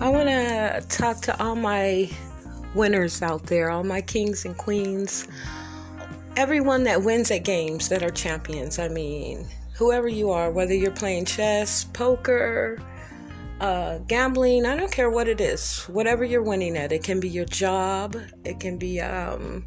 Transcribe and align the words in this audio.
I 0.00 0.08
want 0.08 0.28
to 0.28 0.84
talk 0.88 1.20
to 1.22 1.42
all 1.42 1.54
my 1.54 2.10
winners 2.74 3.22
out 3.22 3.44
there, 3.44 3.70
all 3.70 3.84
my 3.84 4.00
kings 4.00 4.44
and 4.44 4.56
queens, 4.56 5.28
everyone 6.36 6.82
that 6.84 7.04
wins 7.04 7.30
at 7.30 7.44
games 7.44 7.88
that 7.90 8.02
are 8.02 8.10
champions. 8.10 8.80
I 8.80 8.88
mean, 8.88 9.48
whoever 9.76 10.08
you 10.08 10.30
are, 10.30 10.50
whether 10.50 10.74
you're 10.74 10.90
playing 10.90 11.26
chess, 11.26 11.84
poker, 11.84 12.82
uh, 13.60 13.98
gambling, 14.08 14.66
I 14.66 14.76
don't 14.76 14.90
care 14.90 15.10
what 15.10 15.28
it 15.28 15.40
is, 15.40 15.84
whatever 15.84 16.24
you're 16.24 16.42
winning 16.42 16.76
at. 16.76 16.90
It 16.90 17.04
can 17.04 17.20
be 17.20 17.28
your 17.28 17.46
job, 17.46 18.16
it 18.44 18.58
can 18.58 18.78
be, 18.78 19.00
um, 19.00 19.64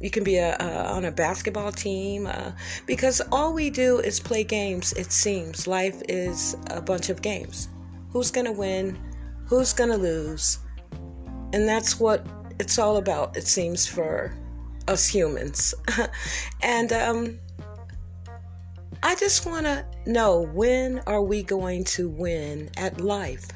you 0.00 0.10
can 0.10 0.22
be 0.22 0.36
a, 0.36 0.56
on 0.56 1.04
a 1.04 1.12
basketball 1.12 1.72
team 1.72 2.28
uh, 2.28 2.52
because 2.86 3.20
all 3.32 3.52
we 3.52 3.70
do 3.70 3.98
is 3.98 4.20
play 4.20 4.44
games. 4.44 4.92
It 4.92 5.10
seems 5.10 5.66
life 5.66 6.00
is 6.08 6.56
a 6.70 6.80
bunch 6.80 7.08
of 7.08 7.22
games. 7.22 7.68
Who's 8.12 8.30
going 8.30 8.46
to 8.46 8.52
win? 8.52 8.96
Who's 9.52 9.74
going 9.74 9.90
to 9.90 9.98
lose? 9.98 10.60
And 11.52 11.68
that's 11.68 12.00
what 12.00 12.26
it's 12.58 12.78
all 12.78 12.96
about, 12.96 13.36
it 13.36 13.46
seems, 13.46 13.86
for 13.86 14.34
us 14.88 15.06
humans. 15.06 15.74
and 16.62 16.90
um, 16.90 17.38
I 19.02 19.14
just 19.14 19.44
want 19.44 19.66
to 19.66 19.84
know 20.06 20.46
when 20.54 21.00
are 21.00 21.20
we 21.20 21.42
going 21.42 21.84
to 21.84 22.08
win 22.08 22.70
at 22.78 23.02
life? 23.02 23.46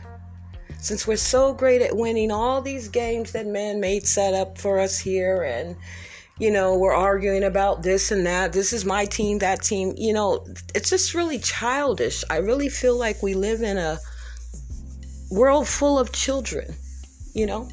Since 0.80 1.06
we're 1.06 1.16
so 1.16 1.54
great 1.54 1.80
at 1.80 1.96
winning 1.96 2.30
all 2.30 2.60
these 2.60 2.88
games 2.88 3.32
that 3.32 3.46
man 3.46 3.80
made 3.80 4.06
set 4.06 4.34
up 4.34 4.58
for 4.58 4.78
us 4.78 4.98
here, 4.98 5.44
and 5.44 5.76
you 6.38 6.50
know, 6.50 6.76
we're 6.76 6.92
arguing 6.92 7.44
about 7.44 7.82
this 7.82 8.12
and 8.12 8.26
that. 8.26 8.52
This 8.52 8.74
is 8.74 8.84
my 8.84 9.06
team, 9.06 9.38
that 9.38 9.62
team. 9.62 9.94
You 9.96 10.12
know, 10.12 10.44
it's 10.74 10.90
just 10.90 11.14
really 11.14 11.38
childish. 11.38 12.22
I 12.28 12.36
really 12.36 12.68
feel 12.68 12.98
like 12.98 13.22
we 13.22 13.32
live 13.32 13.62
in 13.62 13.78
a 13.78 13.98
world 15.30 15.68
full 15.68 15.98
of 15.98 16.12
children, 16.12 16.74
you 17.34 17.46
know? 17.46 17.68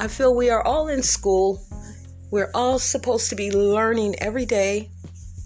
I 0.00 0.08
feel 0.08 0.34
we 0.34 0.50
are 0.50 0.62
all 0.62 0.88
in 0.88 1.02
school. 1.02 1.62
We're 2.30 2.50
all 2.54 2.78
supposed 2.78 3.30
to 3.30 3.36
be 3.36 3.50
learning 3.50 4.16
every 4.18 4.44
day, 4.44 4.90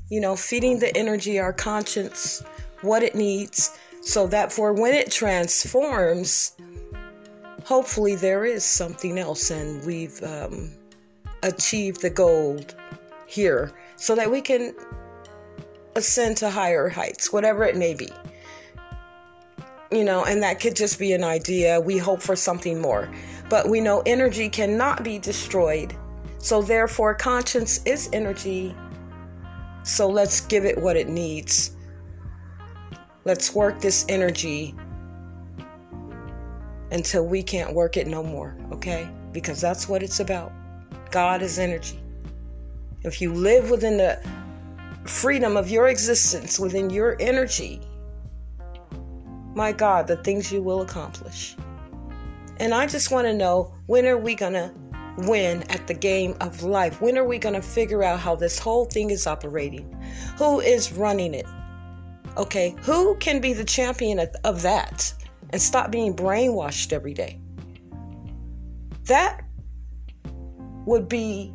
you 0.08 0.20
know, 0.20 0.36
feeding 0.36 0.78
the 0.78 0.96
energy, 0.96 1.38
our 1.38 1.52
conscience, 1.52 2.42
what 2.80 3.02
it 3.02 3.14
needs, 3.14 3.78
so 4.00 4.26
that 4.28 4.52
for 4.52 4.72
when 4.72 4.94
it 4.94 5.10
transforms, 5.10 6.56
hopefully 7.64 8.14
there 8.14 8.44
is 8.44 8.64
something 8.64 9.18
else 9.18 9.50
and 9.50 9.84
we've 9.84 10.22
um, 10.22 10.70
achieved 11.42 12.00
the 12.00 12.10
gold 12.10 12.74
here 13.26 13.72
so 13.96 14.14
that 14.14 14.30
we 14.30 14.40
can 14.40 14.74
ascend 15.94 16.36
to 16.38 16.48
higher 16.48 16.88
heights, 16.88 17.32
whatever 17.32 17.64
it 17.64 17.76
may 17.76 17.92
be. 17.92 18.08
You 19.90 20.04
know, 20.04 20.24
and 20.24 20.42
that 20.42 20.60
could 20.60 20.76
just 20.76 20.98
be 20.98 21.12
an 21.12 21.24
idea. 21.24 21.80
We 21.80 21.96
hope 21.96 22.20
for 22.20 22.36
something 22.36 22.80
more. 22.80 23.08
But 23.48 23.68
we 23.68 23.80
know 23.80 24.02
energy 24.04 24.48
cannot 24.48 25.02
be 25.02 25.18
destroyed. 25.18 25.94
So, 26.38 26.62
therefore, 26.62 27.14
conscience 27.14 27.82
is 27.84 28.10
energy. 28.12 28.76
So, 29.82 30.08
let's 30.08 30.42
give 30.42 30.64
it 30.64 30.76
what 30.78 30.96
it 30.96 31.08
needs. 31.08 31.74
Let's 33.24 33.54
work 33.54 33.80
this 33.80 34.04
energy 34.08 34.74
until 36.90 37.26
we 37.26 37.42
can't 37.42 37.74
work 37.74 37.96
it 37.96 38.06
no 38.06 38.22
more, 38.22 38.56
okay? 38.72 39.08
Because 39.32 39.60
that's 39.60 39.88
what 39.88 40.02
it's 40.02 40.20
about. 40.20 40.52
God 41.10 41.42
is 41.42 41.58
energy. 41.58 42.00
If 43.02 43.20
you 43.20 43.32
live 43.32 43.70
within 43.70 43.96
the 43.96 44.20
freedom 45.04 45.56
of 45.56 45.70
your 45.70 45.88
existence, 45.88 46.58
within 46.58 46.90
your 46.90 47.16
energy, 47.20 47.80
my 49.58 49.72
God, 49.72 50.06
the 50.06 50.16
things 50.16 50.52
you 50.52 50.62
will 50.62 50.82
accomplish. 50.82 51.56
And 52.58 52.72
I 52.72 52.86
just 52.86 53.10
want 53.10 53.26
to 53.26 53.34
know 53.34 53.74
when 53.86 54.06
are 54.06 54.16
we 54.16 54.36
going 54.36 54.52
to 54.52 54.72
win 55.26 55.64
at 55.64 55.88
the 55.88 55.94
game 55.94 56.36
of 56.40 56.62
life? 56.62 57.00
When 57.00 57.18
are 57.18 57.24
we 57.24 57.38
going 57.38 57.56
to 57.56 57.60
figure 57.60 58.04
out 58.04 58.20
how 58.20 58.36
this 58.36 58.56
whole 58.56 58.84
thing 58.84 59.10
is 59.10 59.26
operating? 59.26 59.84
Who 60.38 60.60
is 60.60 60.92
running 60.92 61.34
it? 61.34 61.46
Okay, 62.36 62.76
who 62.82 63.16
can 63.16 63.40
be 63.40 63.52
the 63.52 63.64
champion 63.64 64.20
of 64.44 64.62
that 64.62 65.12
and 65.50 65.60
stop 65.60 65.90
being 65.90 66.14
brainwashed 66.14 66.92
every 66.92 67.12
day? 67.12 67.40
That 69.06 69.44
would 70.86 71.08
be 71.08 71.52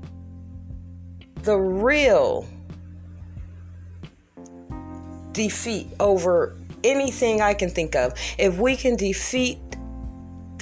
the 1.43 1.57
real 1.57 2.45
defeat 5.31 5.87
over 6.01 6.57
anything 6.83 7.41
I 7.41 7.53
can 7.53 7.69
think 7.69 7.95
of. 7.95 8.13
If 8.37 8.57
we 8.57 8.75
can 8.75 8.95
defeat 8.95 9.59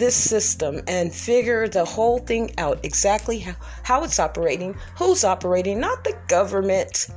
this 0.01 0.15
system 0.15 0.81
and 0.87 1.13
figure 1.13 1.67
the 1.67 1.85
whole 1.85 2.17
thing 2.17 2.51
out 2.57 2.79
exactly 2.83 3.39
how, 3.39 3.55
how 3.83 4.03
it's 4.03 4.19
operating, 4.19 4.75
who's 4.97 5.23
operating, 5.23 5.79
not 5.79 6.03
the 6.03 6.17
government. 6.27 7.07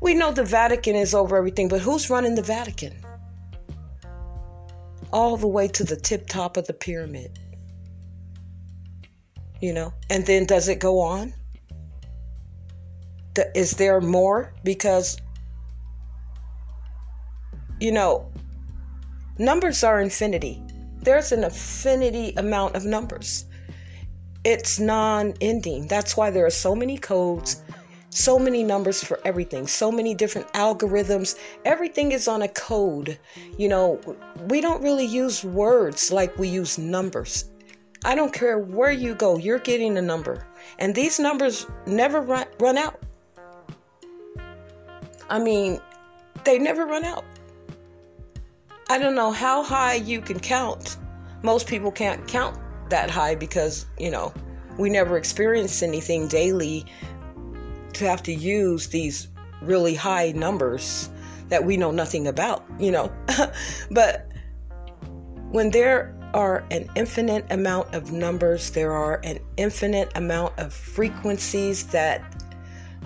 We 0.00 0.14
know 0.14 0.32
the 0.32 0.42
Vatican 0.42 0.96
is 0.96 1.14
over 1.14 1.36
everything, 1.36 1.68
but 1.68 1.80
who's 1.80 2.10
running 2.10 2.34
the 2.34 2.42
Vatican? 2.42 2.94
All 5.12 5.36
the 5.36 5.46
way 5.46 5.68
to 5.68 5.84
the 5.84 5.94
tip 5.94 6.26
top 6.26 6.56
of 6.56 6.66
the 6.66 6.72
pyramid. 6.72 7.38
You 9.60 9.72
know, 9.72 9.94
and 10.10 10.26
then 10.26 10.44
does 10.44 10.68
it 10.68 10.80
go 10.80 10.98
on? 10.98 11.32
Is 13.54 13.72
there 13.72 14.00
more? 14.00 14.52
Because, 14.64 15.16
you 17.82 17.92
know, 17.92 18.30
numbers 19.38 19.82
are 19.84 20.00
infinity 20.00 20.62
there's 21.02 21.32
an 21.32 21.44
infinity 21.44 22.32
amount 22.36 22.76
of 22.76 22.84
numbers. 22.84 23.44
It's 24.44 24.78
non 24.78 25.34
ending. 25.40 25.88
That's 25.88 26.16
why 26.16 26.30
there 26.30 26.46
are 26.46 26.50
so 26.50 26.74
many 26.74 26.96
codes, 26.96 27.62
so 28.10 28.38
many 28.38 28.62
numbers 28.62 29.02
for 29.02 29.20
everything, 29.24 29.66
so 29.66 29.90
many 29.90 30.14
different 30.14 30.52
algorithms. 30.52 31.36
Everything 31.64 32.12
is 32.12 32.28
on 32.28 32.42
a 32.42 32.48
code. 32.48 33.18
You 33.58 33.68
know, 33.68 34.00
we 34.48 34.60
don't 34.60 34.82
really 34.82 35.04
use 35.04 35.44
words 35.44 36.12
like 36.12 36.36
we 36.38 36.48
use 36.48 36.78
numbers. 36.78 37.50
I 38.04 38.14
don't 38.14 38.32
care 38.32 38.58
where 38.58 38.90
you 38.90 39.14
go, 39.14 39.38
you're 39.38 39.60
getting 39.60 39.96
a 39.96 40.02
number. 40.02 40.46
And 40.78 40.94
these 40.94 41.20
numbers 41.20 41.66
never 41.86 42.20
run, 42.20 42.46
run 42.58 42.78
out. 42.78 43.00
I 45.30 45.38
mean, 45.38 45.80
they 46.44 46.58
never 46.58 46.84
run 46.84 47.04
out. 47.04 47.24
I 48.88 48.98
don't 48.98 49.14
know 49.14 49.30
how 49.30 49.62
high 49.62 49.94
you 49.94 50.20
can 50.20 50.40
count. 50.40 50.96
Most 51.42 51.66
people 51.66 51.90
can't 51.90 52.26
count 52.28 52.58
that 52.90 53.10
high 53.10 53.34
because, 53.34 53.86
you 53.98 54.10
know, 54.10 54.32
we 54.78 54.90
never 54.90 55.16
experienced 55.16 55.82
anything 55.82 56.28
daily 56.28 56.84
to 57.94 58.08
have 58.08 58.22
to 58.24 58.32
use 58.32 58.88
these 58.88 59.28
really 59.60 59.94
high 59.94 60.32
numbers 60.32 61.10
that 61.48 61.64
we 61.64 61.76
know 61.76 61.90
nothing 61.90 62.26
about, 62.26 62.64
you 62.78 62.90
know. 62.90 63.12
but 63.90 64.30
when 65.50 65.70
there 65.70 66.14
are 66.34 66.64
an 66.70 66.88
infinite 66.96 67.44
amount 67.50 67.94
of 67.94 68.12
numbers, 68.12 68.70
there 68.70 68.92
are 68.92 69.20
an 69.22 69.38
infinite 69.56 70.10
amount 70.16 70.58
of 70.58 70.72
frequencies 70.72 71.86
that 71.88 72.41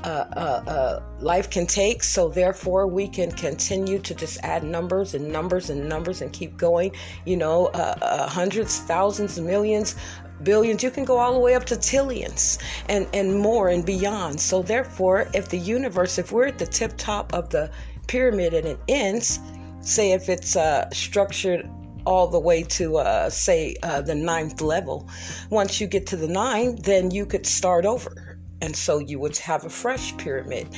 uh, 0.04 0.08
uh, 0.36 0.62
uh, 0.66 1.02
life 1.20 1.50
can 1.50 1.66
take. 1.66 2.02
So, 2.02 2.28
therefore, 2.28 2.86
we 2.86 3.08
can 3.08 3.30
continue 3.30 3.98
to 4.00 4.14
just 4.14 4.38
add 4.42 4.62
numbers 4.64 5.14
and 5.14 5.32
numbers 5.32 5.70
and 5.70 5.88
numbers 5.88 6.22
and 6.22 6.32
keep 6.32 6.56
going. 6.56 6.92
You 7.24 7.36
know, 7.36 7.66
uh, 7.66 7.94
uh, 8.00 8.28
hundreds, 8.28 8.80
thousands, 8.80 9.40
millions, 9.40 9.96
billions. 10.42 10.82
You 10.82 10.90
can 10.90 11.04
go 11.04 11.18
all 11.18 11.32
the 11.32 11.40
way 11.40 11.54
up 11.54 11.64
to 11.66 11.76
trillions 11.80 12.58
and, 12.88 13.06
and 13.12 13.38
more 13.38 13.68
and 13.68 13.84
beyond. 13.84 14.40
So, 14.40 14.62
therefore, 14.62 15.28
if 15.34 15.48
the 15.48 15.58
universe, 15.58 16.18
if 16.18 16.32
we're 16.32 16.46
at 16.46 16.58
the 16.58 16.66
tip 16.66 16.96
top 16.96 17.32
of 17.32 17.50
the 17.50 17.70
pyramid 18.06 18.54
and 18.54 18.66
it 18.66 18.78
ends, 18.88 19.40
say 19.81 20.12
if 20.12 20.28
it's 20.28 20.56
uh, 20.56 20.88
structured 20.90 21.69
all 22.06 22.28
the 22.28 22.38
way 22.38 22.62
to 22.62 22.99
uh, 22.99 23.28
say 23.28 23.75
uh, 23.82 24.00
the 24.00 24.14
ninth 24.14 24.60
level 24.60 25.08
once 25.50 25.81
you 25.81 25.87
get 25.87 26.06
to 26.06 26.16
the 26.16 26.28
nine 26.28 26.76
then 26.82 27.10
you 27.10 27.26
could 27.26 27.44
start 27.44 27.84
over 27.84 28.25
and 28.62 28.75
so 28.75 28.99
you 28.99 29.19
would 29.19 29.37
have 29.38 29.64
a 29.64 29.70
fresh 29.70 30.17
pyramid, 30.17 30.69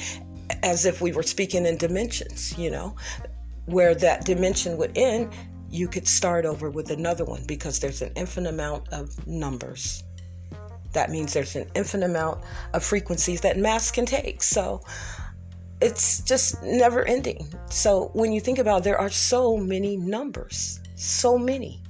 as 0.63 0.87
if 0.87 1.01
we 1.01 1.13
were 1.13 1.23
speaking 1.23 1.67
in 1.67 1.77
dimensions, 1.77 2.57
you 2.59 2.71
know, 2.71 2.97
where 3.67 3.95
that 3.95 4.25
dimension 4.25 4.77
would 4.79 4.97
end, 4.97 5.33
you 5.71 5.87
could 5.87 6.09
start 6.09 6.47
over 6.47 6.71
with 6.71 6.91
another 6.91 7.25
one 7.25 7.43
because 7.47 7.79
there's 7.81 8.03
an 8.03 8.13
infinite 8.17 8.49
amount 8.49 8.89
of 8.93 9.27
numbers. 9.27 10.03
That 10.95 11.11
means 11.11 11.35
there's 11.35 11.55
an 11.55 11.71
infinite 11.75 12.07
amount 12.07 12.43
of 12.73 12.83
frequencies 12.83 13.43
that 13.43 13.59
mass 13.59 13.91
can 13.91 14.07
take. 14.07 14.43
So 14.43 14.81
it's 15.81 16.23
just 16.23 16.63
never 16.63 17.05
ending. 17.05 17.53
So 17.69 18.11
when 18.15 18.33
you 18.33 18.41
think 18.41 18.59
about 18.59 18.79
it, 18.79 18.85
there 18.85 18.99
are 18.99 19.11
so 19.11 19.57
many 19.57 19.97
numbers, 19.97 20.81
so 20.95 21.39
many. 21.39 21.83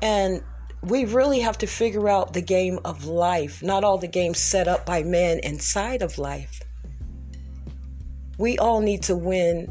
And 0.00 0.42
we 0.82 1.04
really 1.04 1.40
have 1.40 1.58
to 1.58 1.66
figure 1.66 2.08
out 2.08 2.32
the 2.32 2.40
game 2.40 2.78
of 2.84 3.04
life, 3.04 3.62
not 3.62 3.84
all 3.84 3.98
the 3.98 4.08
games 4.08 4.38
set 4.38 4.66
up 4.66 4.86
by 4.86 5.02
men 5.02 5.38
inside 5.40 6.02
of 6.02 6.18
life. 6.18 6.60
We 8.38 8.56
all 8.58 8.80
need 8.80 9.02
to 9.04 9.14
win 9.14 9.70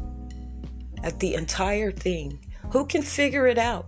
at 1.02 1.18
the 1.18 1.34
entire 1.34 1.90
thing. 1.90 2.38
Who 2.70 2.86
can 2.86 3.02
figure 3.02 3.48
it 3.48 3.58
out? 3.58 3.86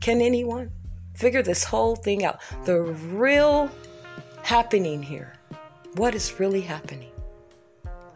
Can 0.00 0.22
anyone 0.22 0.70
figure 1.14 1.42
this 1.42 1.64
whole 1.64 1.96
thing 1.96 2.24
out? 2.24 2.40
The 2.64 2.80
real 2.80 3.70
happening 4.42 5.02
here. 5.02 5.34
What 5.96 6.14
is 6.14 6.40
really 6.40 6.62
happening? 6.62 7.10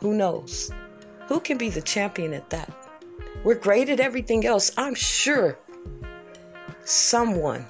Who 0.00 0.14
knows? 0.14 0.70
Who 1.26 1.40
can 1.40 1.58
be 1.58 1.68
the 1.68 1.82
champion 1.82 2.32
at 2.32 2.48
that? 2.50 2.72
We're 3.44 3.56
great 3.56 3.90
at 3.90 4.00
everything 4.00 4.46
else. 4.46 4.72
I'm 4.78 4.94
sure 4.94 5.58
someone 6.84 7.66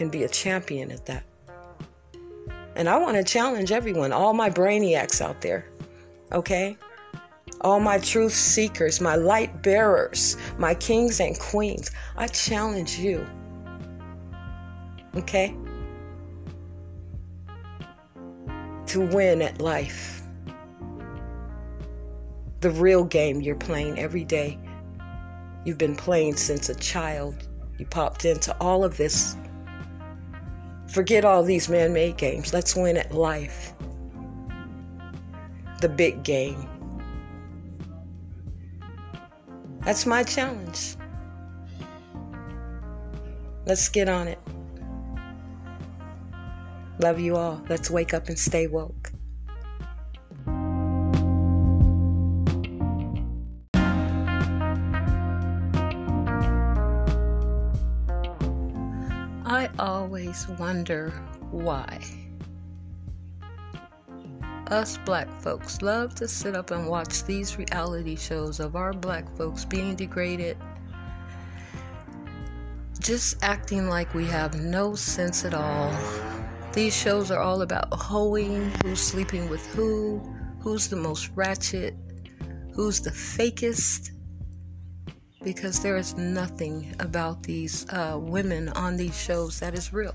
can 0.00 0.08
be 0.08 0.24
a 0.24 0.28
champion 0.30 0.90
at 0.90 1.04
that. 1.04 1.22
And 2.74 2.88
I 2.88 2.96
want 2.96 3.18
to 3.18 3.22
challenge 3.22 3.70
everyone, 3.70 4.12
all 4.12 4.32
my 4.32 4.48
brainiacs 4.48 5.20
out 5.20 5.42
there, 5.42 5.66
okay? 6.32 6.78
All 7.60 7.80
my 7.80 7.98
truth 7.98 8.32
seekers, 8.32 8.98
my 9.02 9.16
light 9.16 9.62
bearers, 9.62 10.38
my 10.56 10.72
kings 10.72 11.20
and 11.20 11.38
queens. 11.38 11.90
I 12.16 12.28
challenge 12.28 12.98
you, 12.98 13.26
okay? 15.16 15.54
To 18.86 19.00
win 19.02 19.42
at 19.42 19.60
life. 19.60 20.22
The 22.60 22.70
real 22.70 23.04
game 23.04 23.42
you're 23.42 23.54
playing 23.54 23.98
every 23.98 24.24
day. 24.24 24.58
You've 25.66 25.76
been 25.76 25.94
playing 25.94 26.36
since 26.36 26.70
a 26.70 26.74
child. 26.76 27.46
You 27.76 27.84
popped 27.84 28.24
into 28.24 28.56
all 28.62 28.82
of 28.82 28.96
this 28.96 29.36
Forget 30.90 31.24
all 31.24 31.44
these 31.44 31.68
man 31.68 31.92
made 31.92 32.16
games. 32.16 32.52
Let's 32.52 32.74
win 32.74 32.96
at 32.96 33.14
life. 33.14 33.72
The 35.80 35.88
big 35.88 36.24
game. 36.24 36.68
That's 39.84 40.04
my 40.04 40.24
challenge. 40.24 40.96
Let's 43.66 43.88
get 43.88 44.08
on 44.08 44.26
it. 44.26 44.40
Love 46.98 47.20
you 47.20 47.36
all. 47.36 47.62
Let's 47.68 47.88
wake 47.88 48.12
up 48.12 48.28
and 48.28 48.38
stay 48.38 48.66
woke. 48.66 48.99
Always 60.30 60.60
wonder 60.60 61.10
why. 61.50 61.98
Us 64.68 64.96
black 65.04 65.28
folks 65.42 65.82
love 65.82 66.14
to 66.14 66.28
sit 66.28 66.54
up 66.54 66.70
and 66.70 66.86
watch 66.86 67.24
these 67.24 67.58
reality 67.58 68.14
shows 68.14 68.60
of 68.60 68.76
our 68.76 68.92
black 68.92 69.28
folks 69.36 69.64
being 69.64 69.96
degraded, 69.96 70.56
just 73.00 73.42
acting 73.42 73.88
like 73.88 74.14
we 74.14 74.24
have 74.26 74.54
no 74.54 74.94
sense 74.94 75.44
at 75.44 75.52
all. 75.52 75.92
These 76.72 76.96
shows 76.96 77.32
are 77.32 77.40
all 77.40 77.62
about 77.62 77.92
hoeing, 77.92 78.70
who's 78.84 79.00
sleeping 79.00 79.48
with 79.48 79.66
who, 79.74 80.20
who's 80.60 80.86
the 80.86 80.94
most 80.94 81.30
ratchet, 81.34 81.96
who's 82.72 83.00
the 83.00 83.10
fakest, 83.10 84.12
because 85.42 85.80
there 85.80 85.96
is 85.96 86.16
nothing 86.16 86.94
about 87.00 87.42
these 87.42 87.86
uh, 87.90 88.18
women 88.20 88.68
on 88.70 88.96
these 88.96 89.18
shows 89.18 89.58
that 89.58 89.74
is 89.74 89.92
real. 89.92 90.14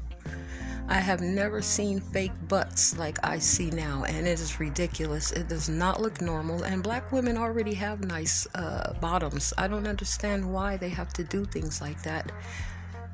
I 0.88 1.00
have 1.00 1.20
never 1.20 1.64
seen 1.64 2.00
fake 2.00 2.48
butts 2.48 2.96
like 2.98 3.18
I 3.26 3.40
see 3.40 3.72
now, 3.72 4.04
and 4.04 4.28
it 4.28 4.40
is 4.40 4.60
ridiculous. 4.60 5.32
It 5.32 5.48
does 5.48 5.68
not 5.68 6.00
look 6.00 6.22
normal, 6.22 6.64
and 6.64 6.84
black 6.84 7.12
women 7.12 7.38
already 7.38 7.74
have 7.74 8.02
nice 8.02 8.48
uh, 8.54 8.94
bottoms. 9.02 9.52
I 9.58 9.68
don't 9.68 9.88
understand 9.88 10.54
why 10.54 10.78
they 10.78 10.90
have 10.90 11.12
to 11.14 11.24
do 11.24 11.44
things 11.46 11.82
like 11.82 12.04
that. 12.04 12.32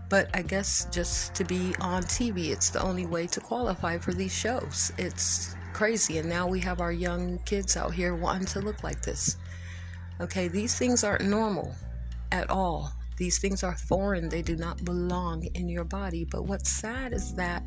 But 0.10 0.30
I 0.34 0.42
guess 0.42 0.86
just 0.92 1.34
to 1.36 1.46
be 1.46 1.74
on 1.80 2.04
TV, 2.04 2.50
it's 2.50 2.70
the 2.70 2.82
only 2.82 3.06
way 3.06 3.26
to 3.28 3.40
qualify 3.40 3.98
for 3.98 4.14
these 4.14 4.34
shows. 4.34 4.92
It's 4.98 5.56
crazy, 5.72 6.18
and 6.18 6.28
now 6.28 6.48
we 6.48 6.60
have 6.60 6.82
our 6.82 6.92
young 6.92 7.40
kids 7.46 7.78
out 7.78 7.94
here 7.94 8.16
wanting 8.16 8.48
to 8.48 8.60
look 8.60 8.84
like 8.84 9.02
this. 9.02 9.38
Okay, 10.20 10.50
these 10.50 10.78
things 10.78 11.06
aren't 11.06 11.24
normal 11.24 11.74
at 12.34 12.50
all. 12.50 12.92
These 13.22 13.38
things 13.38 13.62
are 13.62 13.78
foreign, 13.78 14.30
they 14.30 14.42
do 14.42 14.56
not 14.56 14.84
belong 14.84 15.44
in 15.54 15.70
your 15.70 15.84
body. 15.84 16.26
But 16.26 16.46
what's 16.46 16.72
sad 16.72 17.14
is 17.14 17.36
that 17.36 17.64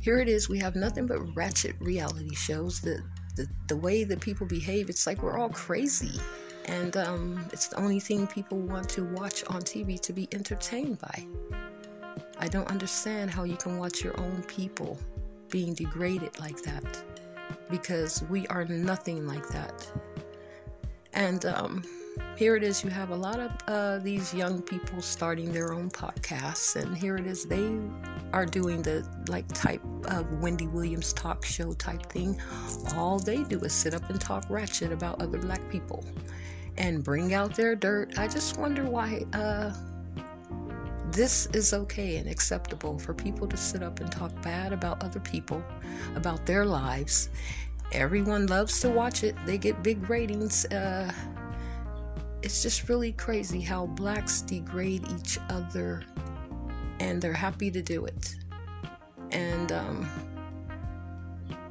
here 0.00 0.18
it 0.18 0.28
is, 0.28 0.48
we 0.48 0.58
have 0.58 0.74
nothing 0.74 1.06
but 1.06 1.20
ratchet 1.36 1.76
reality 1.78 2.34
shows. 2.34 2.80
The, 2.80 3.04
the, 3.36 3.46
the 3.68 3.76
way 3.76 4.02
that 4.02 4.18
people 4.18 4.44
behave, 4.44 4.90
it's 4.90 5.06
like 5.06 5.22
we're 5.22 5.38
all 5.38 5.50
crazy. 5.50 6.20
And 6.64 6.96
um, 6.96 7.48
it's 7.52 7.68
the 7.68 7.76
only 7.76 8.00
thing 8.00 8.26
people 8.26 8.58
want 8.58 8.88
to 8.88 9.04
watch 9.14 9.44
on 9.44 9.62
TV 9.62 10.00
to 10.00 10.12
be 10.12 10.26
entertained 10.32 10.98
by. 10.98 11.24
I 12.40 12.48
don't 12.48 12.66
understand 12.66 13.30
how 13.30 13.44
you 13.44 13.56
can 13.56 13.78
watch 13.78 14.02
your 14.02 14.18
own 14.18 14.42
people 14.48 14.98
being 15.50 15.72
degraded 15.72 16.40
like 16.40 16.60
that 16.62 17.00
because 17.70 18.24
we 18.24 18.44
are 18.48 18.64
nothing 18.64 19.24
like 19.24 19.46
that. 19.50 19.88
And 21.12 21.46
um, 21.46 21.84
here 22.36 22.54
it 22.54 22.62
is. 22.62 22.84
You 22.84 22.90
have 22.90 23.10
a 23.10 23.16
lot 23.16 23.40
of 23.40 23.50
uh, 23.66 23.98
these 23.98 24.34
young 24.34 24.60
people 24.60 25.00
starting 25.00 25.52
their 25.52 25.72
own 25.72 25.90
podcasts 25.90 26.76
and 26.76 26.96
here 26.96 27.16
it 27.16 27.26
is. 27.26 27.44
They 27.44 27.78
are 28.32 28.44
doing 28.44 28.82
the 28.82 29.08
like 29.28 29.48
type 29.48 29.82
of 30.06 30.30
wendy 30.40 30.66
williams 30.66 31.12
talk 31.14 31.44
show 31.44 31.72
type 31.72 32.04
thing. 32.06 32.40
All 32.94 33.18
they 33.18 33.42
do 33.44 33.58
is 33.60 33.72
sit 33.72 33.94
up 33.94 34.08
and 34.10 34.20
talk 34.20 34.44
ratchet 34.50 34.92
about 34.92 35.22
other 35.22 35.38
black 35.38 35.66
people 35.70 36.04
and 36.76 37.02
bring 37.02 37.32
out 37.32 37.54
their 37.54 37.74
dirt. 37.74 38.18
I 38.18 38.28
just 38.28 38.58
wonder 38.58 38.84
why 38.84 39.24
uh, 39.32 39.72
this 41.10 41.46
is 41.54 41.72
okay 41.72 42.18
and 42.18 42.28
acceptable 42.28 42.98
for 42.98 43.14
people 43.14 43.46
to 43.48 43.56
sit 43.56 43.82
up 43.82 44.00
and 44.00 44.12
talk 44.12 44.30
bad 44.42 44.72
about 44.74 45.02
other 45.02 45.20
people 45.20 45.62
about 46.14 46.44
their 46.44 46.66
lives. 46.66 47.30
Everyone 47.92 48.46
loves 48.46 48.80
to 48.80 48.90
watch 48.90 49.24
it. 49.24 49.36
They 49.46 49.56
get 49.56 49.82
big 49.82 50.10
ratings 50.10 50.66
uh, 50.66 51.10
it's 52.46 52.62
just 52.62 52.88
really 52.88 53.10
crazy 53.10 53.60
how 53.60 53.86
blacks 53.86 54.40
degrade 54.40 55.04
each 55.18 55.36
other 55.50 56.04
and 57.00 57.20
they're 57.20 57.32
happy 57.32 57.72
to 57.72 57.82
do 57.82 58.04
it. 58.04 58.36
And 59.32 59.72
um, 59.72 60.08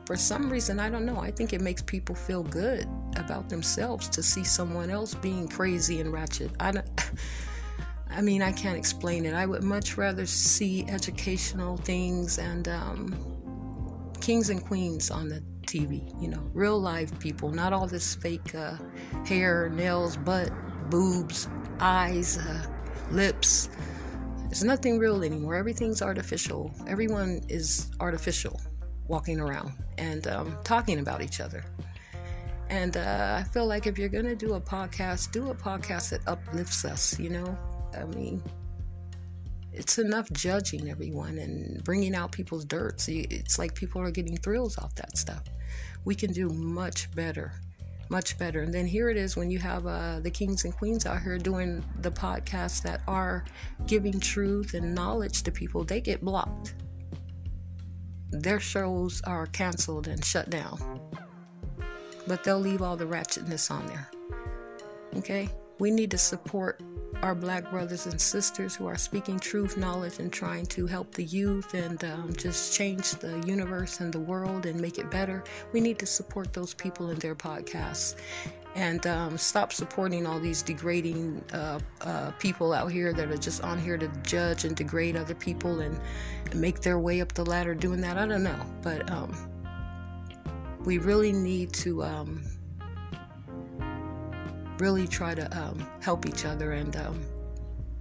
for 0.06 0.18
some 0.18 0.50
reason, 0.50 0.82
I 0.82 0.90
don't 0.90 1.06
know, 1.06 1.18
I 1.18 1.32
think 1.32 1.54
it 1.54 1.62
makes 1.62 1.82
people 1.82 2.14
feel 2.14 2.44
good 2.44 2.90
about 3.16 3.48
themselves 3.48 4.10
to 4.10 4.22
see 4.22 4.44
someone 4.44 4.90
else 4.90 5.16
being 5.16 5.48
crazy 5.48 6.02
and 6.02 6.12
ratchet. 6.12 6.52
I 6.60 6.74
don't. 6.74 6.90
I 8.10 8.22
mean, 8.22 8.42
I 8.42 8.52
can't 8.52 8.78
explain 8.78 9.26
it. 9.26 9.34
I 9.34 9.46
would 9.46 9.64
much 9.64 9.96
rather 9.98 10.26
see 10.26 10.86
educational 10.90 11.78
things 11.78 12.38
and 12.38 12.68
um, 12.68 14.14
kings 14.20 14.50
and 14.50 14.62
queens 14.62 15.10
on 15.10 15.30
the 15.30 15.42
TV, 15.66 16.22
you 16.22 16.28
know, 16.28 16.44
real 16.54 16.80
live 16.80 17.18
people, 17.20 17.50
not 17.52 17.74
all 17.74 17.88
this 17.88 18.16
fake 18.16 18.56
uh, 18.56 18.78
hair, 19.26 19.70
nails, 19.70 20.16
butt, 20.18 20.50
boobs, 20.90 21.48
eyes, 21.80 22.38
uh, 22.38 22.66
lips. 23.12 23.70
There's 24.46 24.64
nothing 24.64 25.00
real 25.00 25.24
anymore. 25.24 25.56
Everything's 25.56 26.02
artificial. 26.02 26.74
Everyone 26.88 27.42
is 27.50 27.92
artificial 28.00 28.60
walking 29.08 29.40
around 29.40 29.74
and 29.98 30.28
um, 30.28 30.58
talking 30.64 31.00
about 31.00 31.22
each 31.22 31.40
other. 31.40 31.64
And 32.70 32.98
uh, 32.98 33.38
I 33.40 33.44
feel 33.44 33.68
like 33.68 33.86
if 33.86 34.00
you're 34.00 34.10
going 34.10 34.26
to 34.26 34.36
do 34.36 34.54
a 34.56 34.62
podcast, 34.62 35.32
do 35.32 35.52
a 35.52 35.56
podcast 35.56 36.10
that 36.10 36.22
uplifts 36.28 36.84
us, 36.84 37.20
you 37.20 37.30
know? 37.30 37.58
I 37.96 38.06
mean, 38.06 38.42
it's 39.72 40.00
enough 40.00 40.32
judging 40.32 40.90
everyone 40.90 41.38
and 41.38 41.84
bringing 41.84 42.16
out 42.16 42.32
people's 42.32 42.66
dirt. 42.66 43.02
See, 43.02 43.28
it's 43.30 43.60
like 43.60 43.76
people 43.76 44.02
are 44.02 44.12
getting 44.12 44.38
thrills 44.38 44.78
off 44.78 44.96
that 44.96 45.18
stuff. 45.18 45.44
We 46.06 46.16
can 46.16 46.32
do 46.32 46.50
much 46.50 47.14
better 47.14 47.54
much 48.10 48.38
better. 48.38 48.62
And 48.62 48.74
then 48.74 48.86
here 48.86 49.10
it 49.10 49.18
is 49.18 49.36
when 49.36 49.50
you 49.50 49.60
have 49.60 49.86
uh, 49.88 50.20
the 50.20 50.30
kings 50.30 50.66
and 50.66 50.76
queens 50.76 51.06
out 51.06 51.22
here 51.22 51.38
doing 51.38 51.84
the 52.02 52.12
podcasts 52.12 52.82
that 52.84 53.02
are 53.08 53.44
giving 53.88 54.20
truth 54.20 54.74
and 54.74 54.94
knowledge 54.94 55.44
to 55.44 55.52
people, 55.52 55.84
they 55.84 56.02
get 56.02 56.24
blocked. 56.24 56.76
Their 58.32 58.60
shows 58.60 59.22
are 59.24 59.48
canceled 59.48 60.08
and 60.08 60.24
shut 60.24 60.50
down. 60.50 61.00
But 62.28 62.44
they'll 62.44 62.60
leave 62.60 62.82
all 62.82 62.98
the 62.98 63.06
ratchetness 63.06 63.70
on 63.72 63.86
there. 63.88 64.10
Okay? 65.18 65.50
We 65.80 65.92
need 65.92 66.12
to 66.12 66.18
support 66.18 66.82
our 67.22 67.36
black 67.36 67.70
brothers 67.72 68.06
and 68.06 68.20
sisters 68.20 68.76
who 68.76 68.88
are 68.88 68.98
speaking 68.98 69.40
truth, 69.40 69.78
knowledge, 69.78 70.20
and 70.20 70.32
trying 70.32 70.66
to 70.68 70.86
help 70.86 71.14
the 71.14 71.24
youth 71.24 71.74
and 71.74 72.04
um, 72.04 72.34
just 72.36 72.74
change 72.74 73.12
the 73.12 73.40
universe 73.46 74.00
and 74.00 74.14
the 74.14 74.20
world 74.20 74.66
and 74.66 74.80
make 74.80 74.98
it 74.98 75.10
better. 75.10 75.44
We 75.74 75.82
need 75.82 76.00
to 76.00 76.06
support 76.06 76.54
those 76.54 76.74
people 76.74 77.10
in 77.10 77.20
their 77.20 77.36
podcasts 77.36 78.16
and 78.76 79.08
um, 79.08 79.38
stop 79.38 79.72
supporting 79.72 80.28
all 80.28 80.40
these 80.40 80.62
degrading 80.62 81.42
uh, 81.54 81.80
uh, 82.02 82.32
people 82.32 82.74
out 82.74 82.92
here 82.92 83.14
that 83.14 83.32
are 83.32 83.38
just 83.38 83.64
on 83.64 83.80
here 83.80 83.98
to 83.98 84.08
judge 84.24 84.66
and 84.66 84.76
degrade 84.76 85.16
other 85.16 85.36
people 85.36 85.80
and, 85.80 86.00
make 86.54 86.80
their 86.80 87.00
way 87.00 87.20
up 87.20 87.34
the 87.34 87.44
ladder 87.44 87.76
doing 87.76 88.00
that. 88.00 88.18
I 88.18 88.26
don't 88.26 88.44
know, 88.44 88.66
but 88.82 89.12
um, 89.12 89.36
we 90.86 91.00
really 91.00 91.34
need 91.34 91.74
to 91.74 92.02
um, 92.04 92.44
really 94.80 95.08
try 95.08 95.34
to 95.34 95.58
um, 95.58 95.86
help 96.02 96.26
each 96.26 96.46
other 96.46 96.74
and 96.74 96.96
um, 96.98 97.22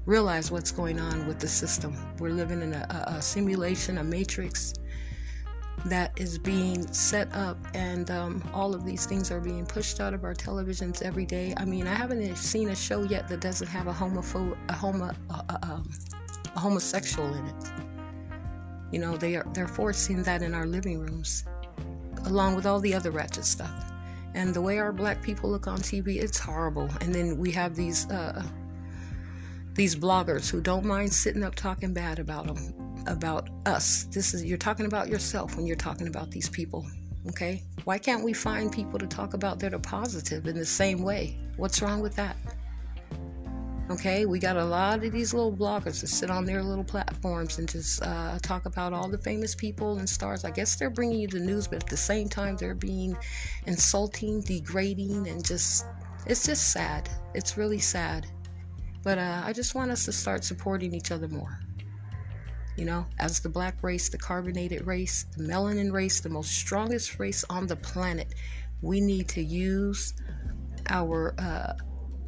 realize 0.06 0.50
what's 0.50 0.70
going 0.70 1.00
on 1.00 1.26
with 1.26 1.38
the 1.38 1.48
system. 1.48 1.96
We're 2.18 2.30
living 2.30 2.60
in 2.62 2.74
a, 2.74 3.04
a, 3.16 3.22
simulation, 3.22 3.98
a 3.98 4.04
matrix 4.04 4.74
that 5.86 6.12
is 6.16 6.38
being 6.38 6.86
set 6.92 7.34
up, 7.34 7.58
and 7.74 8.10
um, 8.10 8.42
all 8.52 8.74
of 8.74 8.84
these 8.84 9.06
things 9.06 9.30
are 9.30 9.40
being 9.40 9.66
pushed 9.66 10.00
out 10.00 10.14
of 10.14 10.24
our 10.24 10.34
televisions 10.34 11.02
every 11.02 11.26
day. 11.26 11.54
I 11.56 11.64
mean, 11.64 11.86
I 11.86 11.94
haven't 11.94 12.36
seen 12.36 12.68
a 12.70 12.76
show 12.76 13.02
yet 13.02 13.28
that 13.28 13.40
doesn't 13.40 13.68
have 13.68 13.86
a 13.86 13.92
homophobe, 13.92 14.56
a 14.68 14.72
homo, 14.72 15.10
a, 15.30 15.32
a, 15.32 15.58
um, 15.62 15.90
a 16.54 16.60
homosexual 16.60 17.32
in 17.34 17.46
it. 17.46 17.72
You 18.92 19.00
know, 19.00 19.16
they 19.16 19.36
are 19.36 19.46
they're 19.54 19.68
forcing 19.68 20.22
that 20.22 20.42
in 20.42 20.54
our 20.54 20.66
living 20.66 21.00
rooms, 21.00 21.44
along 22.24 22.54
with 22.54 22.66
all 22.66 22.80
the 22.80 22.94
other 22.94 23.10
ratchet 23.10 23.44
stuff. 23.44 23.93
And 24.34 24.52
the 24.52 24.60
way 24.60 24.78
our 24.78 24.92
black 24.92 25.22
people 25.22 25.50
look 25.50 25.66
on 25.66 25.78
TV, 25.78 26.22
it's 26.22 26.38
horrible. 26.38 26.90
And 27.00 27.14
then 27.14 27.38
we 27.38 27.50
have 27.52 27.76
these 27.76 28.10
uh, 28.10 28.42
these 29.74 29.96
bloggers 29.96 30.50
who 30.50 30.60
don't 30.60 30.84
mind 30.84 31.12
sitting 31.12 31.42
up 31.42 31.54
talking 31.54 31.92
bad 31.92 32.18
about 32.18 32.46
them 32.46 32.74
about 33.06 33.48
us. 33.66 34.04
This 34.04 34.34
is 34.34 34.44
you're 34.44 34.58
talking 34.58 34.86
about 34.86 35.08
yourself 35.08 35.56
when 35.56 35.66
you're 35.66 35.76
talking 35.76 36.08
about 36.08 36.30
these 36.30 36.48
people. 36.48 36.86
Okay? 37.28 37.62
Why 37.84 37.98
can't 37.98 38.22
we 38.22 38.32
find 38.32 38.70
people 38.70 38.98
to 38.98 39.06
talk 39.06 39.34
about 39.34 39.58
that 39.60 39.72
are 39.72 39.78
positive 39.78 40.46
in 40.46 40.56
the 40.56 40.66
same 40.66 41.02
way? 41.02 41.38
What's 41.56 41.80
wrong 41.80 42.00
with 42.00 42.16
that? 42.16 42.36
Okay, 43.90 44.24
we 44.24 44.38
got 44.38 44.56
a 44.56 44.64
lot 44.64 45.04
of 45.04 45.12
these 45.12 45.34
little 45.34 45.52
bloggers 45.52 46.00
that 46.00 46.06
sit 46.06 46.30
on 46.30 46.46
their 46.46 46.62
little 46.62 46.84
platforms 46.84 47.58
and 47.58 47.68
just 47.68 48.02
uh, 48.02 48.38
talk 48.40 48.64
about 48.64 48.94
all 48.94 49.10
the 49.10 49.18
famous 49.18 49.54
people 49.54 49.98
and 49.98 50.08
stars. 50.08 50.42
I 50.42 50.50
guess 50.50 50.76
they're 50.76 50.88
bringing 50.88 51.20
you 51.20 51.28
the 51.28 51.38
news, 51.38 51.68
but 51.68 51.82
at 51.82 51.90
the 51.90 51.96
same 51.96 52.26
time, 52.26 52.56
they're 52.56 52.74
being 52.74 53.14
insulting, 53.66 54.40
degrading, 54.40 55.28
and 55.28 55.44
just 55.44 55.84
it's 56.26 56.46
just 56.46 56.72
sad. 56.72 57.10
It's 57.34 57.58
really 57.58 57.78
sad. 57.78 58.26
But 59.02 59.18
uh, 59.18 59.42
I 59.44 59.52
just 59.52 59.74
want 59.74 59.90
us 59.90 60.06
to 60.06 60.12
start 60.12 60.44
supporting 60.44 60.94
each 60.94 61.10
other 61.10 61.28
more. 61.28 61.60
You 62.78 62.86
know, 62.86 63.04
as 63.18 63.40
the 63.40 63.50
black 63.50 63.82
race, 63.82 64.08
the 64.08 64.16
carbonated 64.16 64.86
race, 64.86 65.26
the 65.36 65.44
melanin 65.44 65.92
race, 65.92 66.20
the 66.20 66.30
most 66.30 66.52
strongest 66.52 67.18
race 67.18 67.44
on 67.50 67.66
the 67.66 67.76
planet, 67.76 68.34
we 68.80 69.02
need 69.02 69.28
to 69.28 69.42
use 69.42 70.14
our 70.88 71.34
uh, 71.38 71.74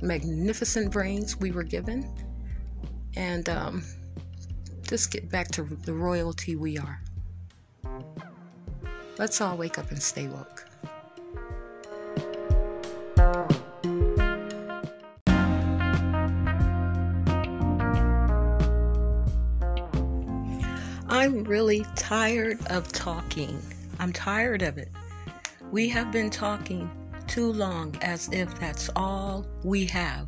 magnificent 0.00 0.93
brains 0.93 1.38
we 1.38 1.50
were 1.50 1.62
given 1.62 2.11
and 3.17 3.49
um, 3.49 3.83
just 4.83 5.11
get 5.11 5.31
back 5.31 5.49
to 5.53 5.62
the 5.62 5.93
royalty 5.93 6.57
we 6.57 6.79
are. 6.79 7.00
Let's 9.19 9.41
all 9.41 9.57
wake 9.57 9.79
up 9.79 9.91
and 9.91 10.03
stay 10.03 10.29
woke. 10.29 10.67
I'm 21.09 21.45
really 21.45 21.87
tired 21.95 22.65
of 22.67 22.93
talking. 22.93 23.61
I'm 23.99 24.12
tired 24.12 24.62
of 24.62 24.76
it. 24.76 24.91
We 25.71 25.88
have 25.88 26.12
been 26.12 26.31
talking 26.31 26.91
too 27.37 27.52
long 27.52 27.95
as 28.00 28.31
if 28.33 28.59
that's 28.59 28.88
all 28.97 29.45
we 29.62 29.85
have. 29.85 30.26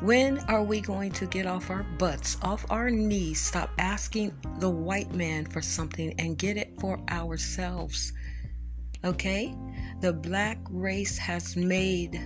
When 0.00 0.38
are 0.48 0.62
we 0.62 0.80
going 0.80 1.12
to 1.12 1.26
get 1.26 1.44
off 1.44 1.68
our 1.68 1.82
butts, 1.98 2.38
off 2.40 2.64
our 2.70 2.88
knees, 2.88 3.38
stop 3.38 3.68
asking 3.78 4.32
the 4.60 4.70
white 4.70 5.14
man 5.14 5.44
for 5.44 5.60
something 5.60 6.14
and 6.18 6.38
get 6.38 6.56
it 6.56 6.72
for 6.80 6.98
ourselves? 7.10 8.14
Okay? 9.04 9.54
The 10.00 10.14
black 10.14 10.56
race 10.70 11.18
has 11.18 11.54
made 11.54 12.18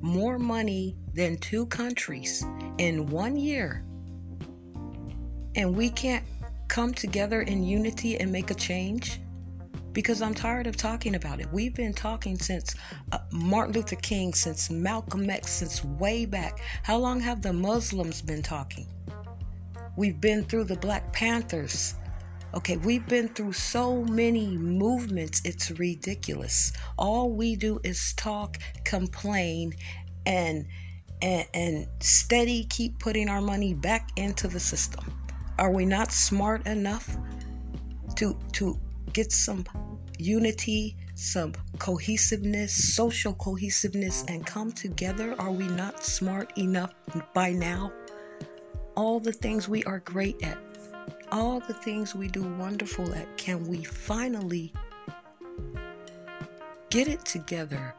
more 0.00 0.36
money 0.36 0.96
than 1.14 1.38
two 1.38 1.66
countries 1.66 2.44
in 2.78 3.06
one 3.06 3.36
year 3.36 3.84
and 5.54 5.76
we 5.76 5.88
can't 5.90 6.24
come 6.66 6.92
together 6.94 7.42
in 7.42 7.62
unity 7.62 8.18
and 8.18 8.32
make 8.32 8.50
a 8.50 8.54
change? 8.54 9.20
Because 9.92 10.22
I'm 10.22 10.34
tired 10.34 10.66
of 10.66 10.76
talking 10.76 11.14
about 11.16 11.40
it. 11.40 11.48
We've 11.52 11.74
been 11.74 11.92
talking 11.92 12.38
since 12.38 12.74
uh, 13.12 13.18
Martin 13.32 13.74
Luther 13.74 13.96
King, 13.96 14.32
since 14.34 14.70
Malcolm 14.70 15.28
X, 15.28 15.50
since 15.50 15.84
way 15.84 16.26
back. 16.26 16.60
How 16.82 16.96
long 16.96 17.20
have 17.20 17.42
the 17.42 17.52
Muslims 17.52 18.22
been 18.22 18.42
talking? 18.42 18.86
We've 19.96 20.20
been 20.20 20.44
through 20.44 20.64
the 20.64 20.76
Black 20.76 21.12
Panthers. 21.12 21.94
Okay, 22.52 22.76
we've 22.78 23.06
been 23.06 23.28
through 23.28 23.52
so 23.52 24.02
many 24.04 24.56
movements, 24.56 25.40
it's 25.44 25.70
ridiculous. 25.72 26.72
All 26.98 27.30
we 27.30 27.54
do 27.54 27.80
is 27.84 28.12
talk, 28.14 28.58
complain, 28.84 29.74
and 30.26 30.66
and, 31.22 31.46
and 31.52 31.86
steady 32.00 32.64
keep 32.64 32.98
putting 32.98 33.28
our 33.28 33.42
money 33.42 33.74
back 33.74 34.10
into 34.16 34.48
the 34.48 34.58
system. 34.58 35.04
Are 35.58 35.70
we 35.70 35.84
not 35.84 36.10
smart 36.10 36.66
enough 36.66 37.16
to 38.16 38.38
to 38.52 38.80
get 39.12 39.32
some 39.32 39.64
unity, 40.18 40.96
some 41.14 41.52
cohesiveness, 41.78 42.94
social 42.94 43.34
cohesiveness 43.34 44.24
and 44.28 44.46
come 44.46 44.72
together? 44.72 45.34
Are 45.38 45.50
we 45.50 45.66
not 45.68 46.04
smart 46.04 46.56
enough 46.58 46.94
by 47.34 47.52
now? 47.52 47.92
All 48.96 49.20
the 49.20 49.32
things 49.32 49.68
we 49.68 49.84
are 49.84 50.00
great 50.00 50.42
at, 50.42 50.58
all 51.32 51.60
the 51.60 51.74
things 51.74 52.14
we 52.14 52.28
do 52.28 52.42
wonderful 52.42 53.14
at, 53.14 53.36
can 53.36 53.66
we 53.66 53.84
finally 53.84 54.72
get 56.90 57.08
it 57.08 57.24
together? 57.24 57.94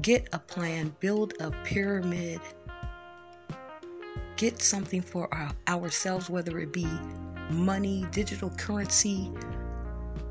Get 0.00 0.28
a 0.32 0.38
plan, 0.38 0.94
build 1.00 1.34
a 1.40 1.50
pyramid 1.64 2.40
get 4.42 4.60
something 4.60 5.00
for 5.00 5.32
our, 5.32 5.52
ourselves, 5.68 6.28
whether 6.28 6.58
it 6.58 6.72
be 6.72 6.88
money, 7.52 8.06
digital 8.10 8.50
currency, 8.50 9.30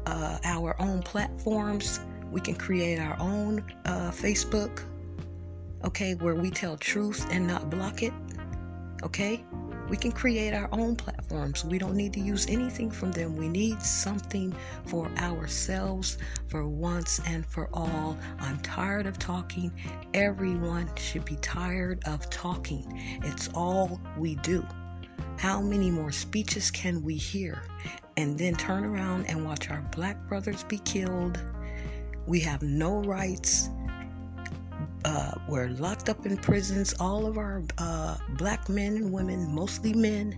uh, 0.05 0.39
our 0.43 0.75
own 0.81 1.01
platforms. 1.01 1.99
We 2.31 2.41
can 2.41 2.55
create 2.55 2.99
our 2.99 3.17
own 3.19 3.63
uh, 3.85 4.11
Facebook, 4.11 4.83
okay, 5.83 6.15
where 6.15 6.35
we 6.35 6.49
tell 6.49 6.77
truth 6.77 7.27
and 7.31 7.47
not 7.47 7.69
block 7.69 8.03
it, 8.03 8.13
okay? 9.03 9.43
We 9.91 9.97
can 9.97 10.13
create 10.13 10.53
our 10.53 10.69
own 10.71 10.95
platforms. 10.95 11.65
We 11.65 11.77
don't 11.77 11.97
need 11.97 12.13
to 12.13 12.21
use 12.21 12.47
anything 12.47 12.89
from 12.89 13.11
them. 13.11 13.35
We 13.35 13.49
need 13.49 13.81
something 13.81 14.55
for 14.85 15.11
ourselves 15.17 16.17
for 16.47 16.65
once 16.65 17.19
and 17.27 17.45
for 17.45 17.67
all. 17.73 18.17
I'm 18.39 18.57
tired 18.59 19.05
of 19.05 19.19
talking. 19.19 19.69
Everyone 20.13 20.89
should 20.95 21.25
be 21.25 21.35
tired 21.41 22.01
of 22.05 22.29
talking. 22.29 22.85
It's 23.25 23.49
all 23.53 23.99
we 24.17 24.35
do. 24.35 24.65
How 25.37 25.61
many 25.61 25.89
more 25.89 26.11
speeches 26.11 26.71
can 26.71 27.03
we 27.03 27.15
hear 27.15 27.63
and 28.17 28.37
then 28.37 28.55
turn 28.55 28.85
around 28.85 29.25
and 29.25 29.45
watch 29.45 29.69
our 29.69 29.81
black 29.91 30.17
brothers 30.27 30.63
be 30.63 30.79
killed? 30.79 31.41
We 32.27 32.39
have 32.41 32.61
no 32.61 33.01
rights 33.01 33.69
uh, 35.03 35.31
we're 35.47 35.69
locked 35.69 36.09
up 36.09 36.25
in 36.25 36.37
prisons. 36.37 36.93
All 36.99 37.25
of 37.25 37.37
our 37.37 37.63
uh, 37.77 38.17
black 38.37 38.69
men 38.69 38.95
and 38.97 39.11
women, 39.11 39.53
mostly 39.53 39.93
men, 39.93 40.37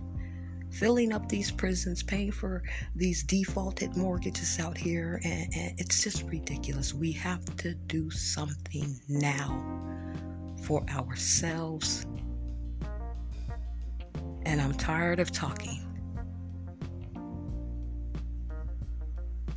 filling 0.70 1.12
up 1.12 1.28
these 1.28 1.50
prisons, 1.50 2.02
paying 2.02 2.32
for 2.32 2.62
these 2.96 3.22
defaulted 3.22 3.96
mortgages 3.96 4.58
out 4.58 4.76
here. 4.76 5.20
And, 5.24 5.52
and 5.54 5.80
it's 5.80 6.02
just 6.02 6.22
ridiculous. 6.24 6.94
We 6.94 7.12
have 7.12 7.44
to 7.56 7.74
do 7.74 8.10
something 8.10 8.98
now 9.08 9.64
for 10.62 10.82
ourselves. 10.88 12.06
And 14.46 14.60
I'm 14.60 14.74
tired 14.74 15.20
of 15.20 15.32
talking. 15.32 15.80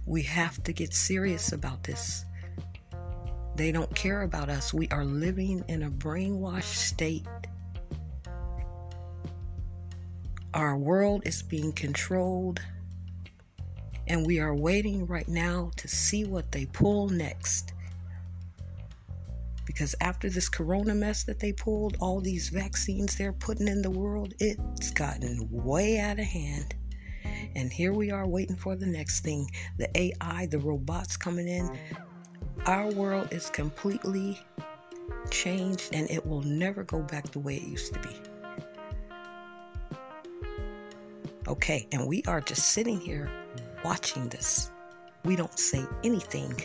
We 0.05 0.21
have 0.23 0.63
to 0.63 0.71
get 0.71 0.93
serious 0.93 1.51
about 1.51 1.83
this. 1.83 2.23
They 3.55 3.71
don't 3.71 3.93
care 3.95 4.21
about 4.21 4.49
us. 4.49 4.73
We 4.73 4.87
are 4.89 5.03
living 5.03 5.65
in 5.67 5.83
a 5.83 5.89
brainwashed 5.89 6.75
state. 6.75 7.25
Our 10.53 10.77
world 10.77 11.23
is 11.25 11.43
being 11.43 11.73
controlled, 11.73 12.61
and 14.07 14.25
we 14.25 14.39
are 14.39 14.55
waiting 14.55 15.05
right 15.05 15.27
now 15.27 15.71
to 15.75 15.87
see 15.87 16.23
what 16.23 16.51
they 16.51 16.67
pull 16.67 17.09
next. 17.09 17.73
Because 19.67 19.93
after 20.01 20.29
this 20.29 20.49
corona 20.49 20.95
mess 20.95 21.23
that 21.25 21.39
they 21.39 21.53
pulled, 21.53 21.97
all 21.99 22.19
these 22.21 22.49
vaccines 22.49 23.15
they're 23.15 23.33
putting 23.33 23.67
in 23.67 23.83
the 23.83 23.91
world, 23.91 24.33
it's 24.39 24.89
gotten 24.91 25.47
way 25.51 25.99
out 25.99 26.17
of 26.17 26.25
hand. 26.25 26.73
And 27.55 27.71
here 27.71 27.93
we 27.93 28.09
are 28.09 28.25
waiting 28.25 28.55
for 28.55 28.75
the 28.75 28.87
next 28.87 29.19
thing 29.19 29.47
the 29.77 29.89
AI, 29.95 30.47
the 30.47 30.59
robots 30.59 31.17
coming 31.17 31.47
in 31.47 31.77
our 32.67 32.91
world 32.91 33.29
is 33.31 33.49
completely 33.49 34.37
changed 35.29 35.89
and 35.93 36.09
it 36.11 36.25
will 36.25 36.41
never 36.41 36.83
go 36.83 37.01
back 37.01 37.31
the 37.31 37.39
way 37.39 37.55
it 37.55 37.63
used 37.63 37.93
to 37.93 37.99
be. 38.01 38.09
Okay, 41.47 41.87
and 41.93 42.05
we 42.05 42.23
are 42.27 42.41
just 42.41 42.73
sitting 42.73 42.99
here 42.99 43.31
watching 43.85 44.27
this. 44.27 44.69
We 45.23 45.37
don't 45.37 45.57
say 45.57 45.85
anything. 46.03 46.61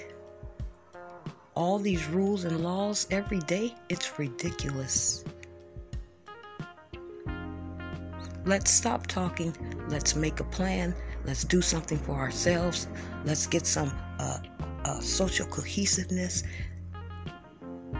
All 1.54 1.78
these 1.78 2.06
rules 2.08 2.44
and 2.44 2.62
laws 2.62 3.06
every 3.10 3.40
day, 3.40 3.74
it's 3.88 4.18
ridiculous. 4.18 5.24
Let's 8.44 8.70
stop 8.70 9.06
talking. 9.06 9.54
Let's 9.88 10.16
make 10.16 10.40
a 10.40 10.44
plan. 10.44 10.94
Let's 11.24 11.44
do 11.44 11.62
something 11.62 11.98
for 11.98 12.14
ourselves. 12.16 12.88
Let's 13.24 13.46
get 13.46 13.66
some 13.66 13.92
uh, 14.18 14.38
uh, 14.84 15.00
social 15.00 15.46
cohesiveness. 15.46 16.42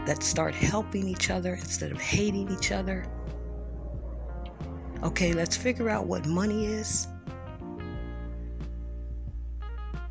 Let's 0.05 0.27
start 0.27 0.53
helping 0.53 1.07
each 1.07 1.29
other 1.29 1.53
instead 1.53 1.91
of 1.93 2.01
hating 2.01 2.51
each 2.51 2.71
other. 2.73 3.05
Okay, 5.01 5.31
let's 5.31 5.55
figure 5.55 5.89
out 5.89 6.07
what 6.07 6.25
money 6.25 6.65
is. 6.65 7.07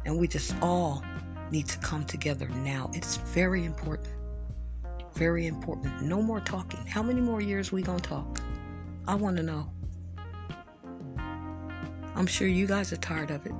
And 0.06 0.18
we 0.18 0.28
just 0.28 0.54
all 0.62 1.04
need 1.52 1.68
to 1.68 1.78
come 1.78 2.04
together 2.04 2.48
now. 2.48 2.90
It's 2.94 3.16
very 3.16 3.64
important. 3.64 4.08
Very 5.14 5.46
important. 5.46 6.00
No 6.00 6.22
more 6.22 6.40
talking. 6.40 6.84
How 6.86 7.02
many 7.02 7.20
more 7.20 7.42
years 7.42 7.70
we 7.70 7.82
gonna 7.82 8.00
talk? 8.00 8.40
I 9.06 9.14
want 9.14 9.36
to 9.36 9.42
know. 9.42 9.70
I'm 12.14 12.26
sure 12.26 12.48
you 12.48 12.66
guys 12.66 12.92
are 12.92 12.96
tired 12.96 13.30
of 13.30 13.44
it. 13.44 13.52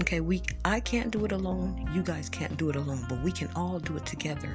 Okay, 0.00 0.20
we 0.20 0.42
I 0.64 0.78
can't 0.78 1.10
do 1.10 1.24
it 1.24 1.32
alone. 1.32 1.90
You 1.92 2.02
guys 2.02 2.28
can't 2.28 2.56
do 2.56 2.70
it 2.70 2.76
alone, 2.76 3.04
but 3.08 3.20
we 3.22 3.32
can 3.32 3.48
all 3.56 3.80
do 3.80 3.96
it 3.96 4.06
together. 4.06 4.54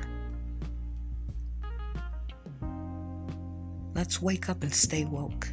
Let's 3.93 4.21
wake 4.21 4.47
up 4.49 4.63
and 4.63 4.73
stay 4.73 5.03
woke. 5.03 5.49